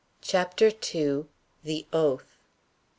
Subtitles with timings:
[0.23, 1.25] CHAPTER II.
[1.63, 2.39] THE OATH.